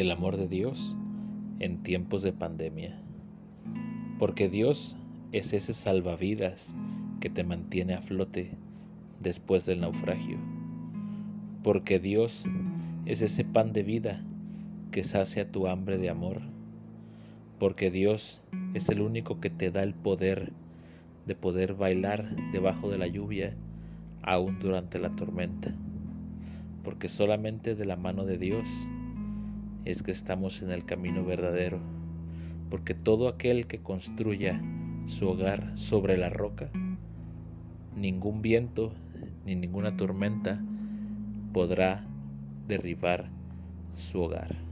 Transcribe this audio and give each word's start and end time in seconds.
el 0.00 0.12
amor 0.12 0.36
de 0.36 0.46
Dios 0.46 0.96
en 1.58 1.82
tiempos 1.82 2.22
de 2.22 2.32
pandemia. 2.32 2.96
Porque 4.18 4.48
Dios 4.48 4.96
es 5.32 5.52
ese 5.52 5.74
salvavidas 5.74 6.74
que 7.20 7.30
te 7.30 7.42
mantiene 7.42 7.94
a 7.94 8.00
flote 8.00 8.52
después 9.18 9.66
del 9.66 9.80
naufragio. 9.80 10.38
Porque 11.64 11.98
Dios 11.98 12.44
es 13.06 13.22
ese 13.22 13.44
pan 13.44 13.72
de 13.72 13.82
vida 13.82 14.22
que 14.92 15.02
sacia 15.02 15.50
tu 15.50 15.66
hambre 15.66 15.98
de 15.98 16.10
amor. 16.10 16.42
Porque 17.58 17.90
Dios 17.90 18.40
es 18.74 18.88
el 18.90 19.00
único 19.00 19.40
que 19.40 19.50
te 19.50 19.70
da 19.70 19.82
el 19.82 19.94
poder 19.94 20.52
de 21.26 21.34
poder 21.34 21.74
bailar 21.74 22.34
debajo 22.52 22.88
de 22.88 22.98
la 22.98 23.06
lluvia 23.06 23.54
aún 24.22 24.60
durante 24.60 25.00
la 25.00 25.10
tormenta. 25.16 25.74
Porque 26.84 27.08
solamente 27.08 27.74
de 27.74 27.84
la 27.84 27.96
mano 27.96 28.24
de 28.24 28.38
Dios 28.38 28.88
es 29.88 30.02
que 30.02 30.10
estamos 30.10 30.60
en 30.60 30.70
el 30.70 30.84
camino 30.84 31.24
verdadero, 31.24 31.80
porque 32.68 32.92
todo 32.92 33.26
aquel 33.26 33.66
que 33.66 33.80
construya 33.80 34.60
su 35.06 35.26
hogar 35.26 35.72
sobre 35.78 36.18
la 36.18 36.28
roca, 36.28 36.70
ningún 37.96 38.42
viento 38.42 38.92
ni 39.46 39.56
ninguna 39.56 39.96
tormenta 39.96 40.60
podrá 41.54 42.04
derribar 42.66 43.30
su 43.94 44.20
hogar. 44.20 44.67